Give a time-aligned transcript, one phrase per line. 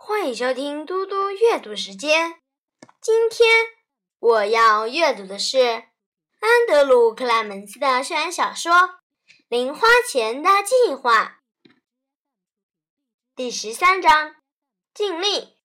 [0.00, 2.40] 欢迎收听嘟嘟阅读时间。
[3.00, 3.50] 今天
[4.20, 5.58] 我要阅读的是
[6.38, 8.72] 安德鲁·克莱门斯的校园小说
[9.48, 11.40] 《零花钱的计划》
[13.34, 14.36] 第十三章：
[14.94, 15.58] 尽力。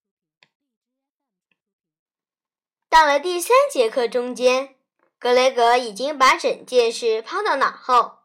[2.90, 4.76] 到了第三节课中间，
[5.18, 8.18] 格雷格已经把整件事抛到脑后，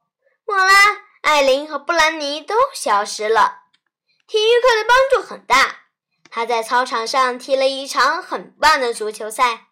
[0.44, 0.74] 莫拉、
[1.22, 3.62] 艾琳和布兰妮都消失了。
[4.28, 5.89] 体育课的帮助很大，
[6.30, 9.68] 他在操场上踢了一场很棒的足球赛。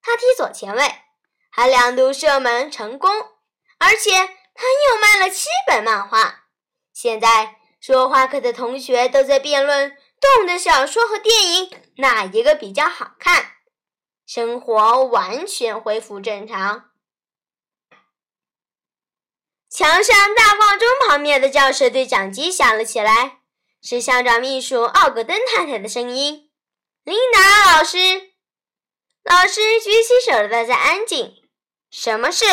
[0.00, 1.02] 他踢左前卫，
[1.50, 3.10] 还两度射门成功，
[3.78, 4.12] 而且
[4.54, 6.44] 他又卖了七本漫画。
[6.92, 13.52] 现在说话课的同学都在辩论动的小说和电影哪一个比较好看。
[14.24, 16.90] 生活完全恢复正常。
[19.68, 23.40] 墙上大挂钟旁边的教室对讲机响了起来，
[23.82, 26.50] 是校长秘书奥格登太太的声音
[27.04, 28.32] ：“琳达老师。”
[29.24, 31.34] 老师举起手，大家安静。
[31.90, 32.44] 什么事？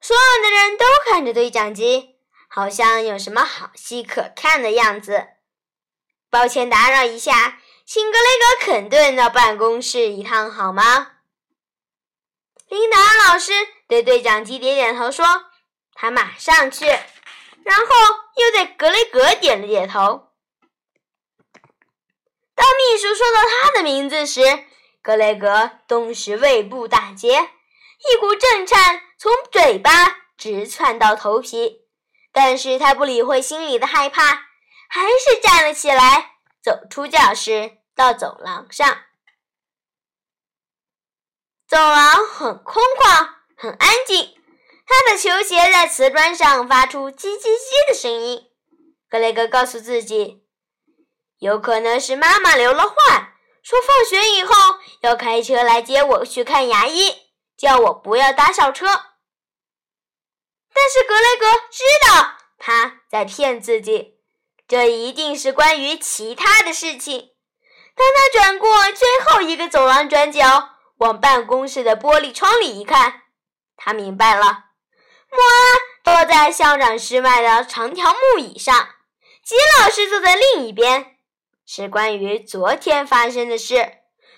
[0.00, 2.16] 所有的人都看着对讲机，
[2.48, 5.28] 好像有什么好戏可看的样子。
[6.30, 7.60] 抱歉打扰一下。
[7.86, 11.18] 请格雷格·肯顿到办公室一趟好吗？
[12.66, 12.98] 琳达
[13.28, 13.52] 老师
[13.86, 15.26] 对对讲机点点头说
[15.92, 16.86] ：“他马上去。”
[17.62, 17.84] 然后
[18.54, 20.28] 对格雷格点了点头。
[22.54, 24.40] 当秘书说到他的名字时，
[25.02, 29.90] 格雷格顿时胃部打结，一股震颤从嘴巴
[30.36, 31.80] 直窜到头皮。
[32.30, 34.22] 但是他不理会心里的害怕，
[34.88, 36.36] 还是站了起来。
[36.62, 39.02] 走出教室，到走廊上。
[41.66, 44.36] 走廊很空旷，很安静。
[44.86, 48.48] 他的球鞋在瓷砖上发出叽叽叽的声音。
[49.08, 50.44] 格雷格告诉自己，
[51.38, 54.54] 有可能是妈妈留了话，说放学以后
[55.00, 57.12] 要开车来接我去看牙医，
[57.56, 58.86] 叫我不要搭校车。
[60.74, 64.14] 但是格雷格知道他在骗自己。
[64.66, 67.32] 这一定是关于其他的事情。
[67.94, 73.24] 当他转过最后一个走廊转角，往办公室的玻璃窗里一看，
[73.76, 74.70] 他明白了：
[75.34, 78.88] 莫拉坐在校长室外的长条木椅上，
[79.44, 81.16] 吉老师坐在另一边。
[81.66, 83.74] 是关于昨天发生的事，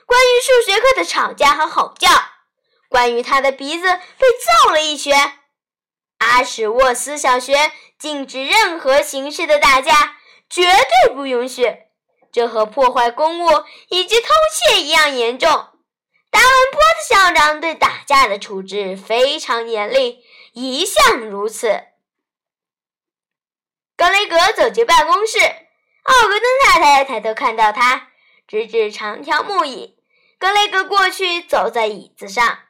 [0.06, 2.08] 关于数学课的吵架和吼叫，
[2.88, 3.86] 关于他的鼻子
[4.18, 4.26] 被
[4.64, 5.40] 揍了一拳。
[6.18, 10.16] 阿史沃斯小学禁止任何形式的打架。
[10.48, 11.76] 绝对不允许！
[12.30, 15.50] 这和破坏公物以及偷窃一样严重。
[15.50, 20.24] 达文波的校长对打架的处置非常严厉，
[20.56, 21.68] 一向如此。
[23.94, 28.08] 格雷格走进办公室，奥格登太太抬头看到他，
[28.48, 29.98] 指指长条木椅。
[30.38, 32.60] 格雷格过去，走在椅子上。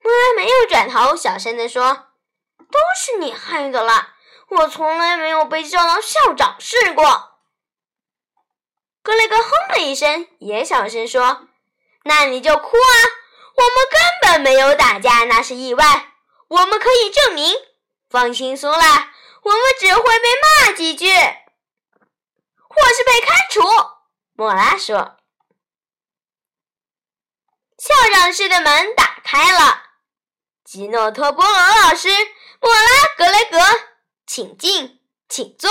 [0.00, 2.06] 莫拉没有转头，小声地说
[2.72, 4.14] ：“都是你害的啦。”
[4.48, 7.38] 我从来没有被叫到校长室过。
[9.02, 11.48] 格雷格哼了一声，也小声说
[12.04, 12.96] ：“那你就哭啊！
[13.56, 16.14] 我们根本没有打架，那是意外。
[16.48, 17.54] 我们可以证明。
[18.08, 19.12] 放轻松啦，
[19.42, 23.62] 我们只会被骂几句，或是被开除。”
[24.34, 25.16] 莫拉说。
[27.78, 29.82] 校长室的门打开了，
[30.64, 32.08] 吉诺托波罗老师、
[32.60, 33.58] 莫拉、格雷格。
[34.26, 35.70] 请进，请坐。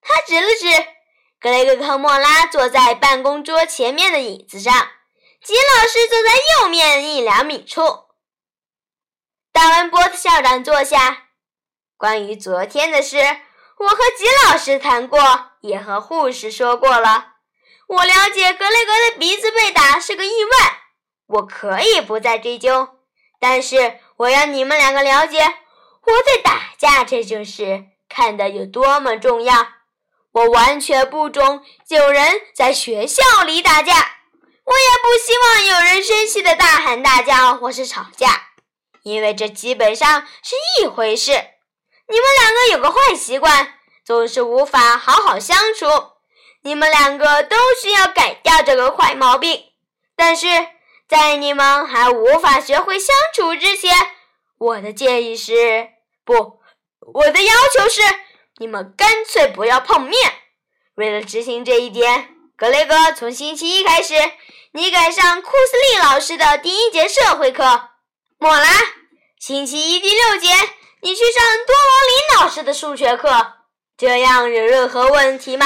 [0.00, 0.66] 他指了指
[1.40, 4.90] 格雷格和莫拉坐在办公桌前面的椅子上，
[5.42, 8.11] 吉老师坐在右面一两米处。
[9.52, 11.24] 达文波特校长坐下。
[11.96, 13.18] 关于昨天的事，
[13.78, 15.20] 我和吉老师谈过，
[15.60, 17.34] 也和护士说过了。
[17.86, 20.80] 我了解格雷格的鼻子被打是个意外，
[21.26, 22.88] 我可以不再追究。
[23.38, 25.38] 但是我要你们两个了解。
[26.04, 29.68] 我对打架这件事看得有多么重要，
[30.32, 33.92] 我完全不中有人在学校里打架，
[34.64, 38.48] 我也不希望有人生气的大喊大叫或是吵架，
[39.02, 41.32] 因为这基本上是一回事。
[41.32, 45.86] 你们两个有个坏习惯，总是无法好好相处，
[46.62, 49.64] 你们两个都需要改掉这个坏毛病。
[50.14, 50.46] 但是
[51.08, 53.94] 在你们还无法学会相处之前，
[54.58, 55.88] 我的建议是，
[56.24, 56.60] 不，
[57.14, 58.00] 我的要求是，
[58.58, 60.14] 你们干脆不要碰面。
[60.94, 64.14] 为了执行这一点，格雷格，从星期一开始，
[64.72, 67.88] 你改上库斯利老师的第一节社会课。
[68.42, 68.66] 莫拉，
[69.38, 70.48] 星期一第六节，
[71.00, 73.58] 你去上多罗林老师的数学课。
[73.96, 75.64] 这样有任何问题吗？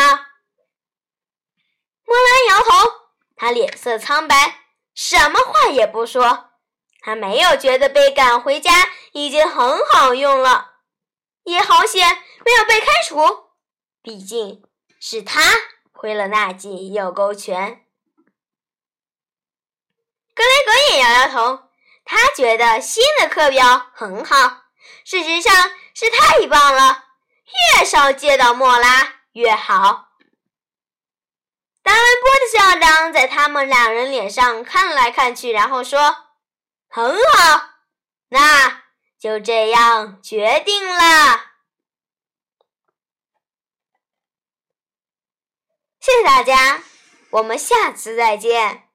[2.05, 2.93] 莫拉摇头，
[3.35, 6.51] 他脸色苍白，什么话也不说。
[7.01, 10.75] 他没有觉得被赶回家已经很好用了，
[11.45, 12.07] 也好险
[12.45, 13.17] 没有被开除，
[14.03, 14.63] 毕竟
[15.01, 15.41] 是他
[15.93, 17.87] 挥了那记右勾拳。
[20.35, 21.66] 格雷格也摇摇头，
[22.07, 24.63] 他觉得新的课表很好，
[25.05, 25.55] 事实上
[25.93, 27.05] 是太棒了，
[27.77, 30.09] 越少见到莫拉越好。
[31.83, 36.23] 达文波的校长在他们两人脸上看来看去，然后说。
[36.89, 37.71] 很好，
[38.29, 38.85] 那
[39.19, 41.51] 就这样决定了。
[46.01, 46.83] 谢谢大家，
[47.31, 48.86] 我们下次再见。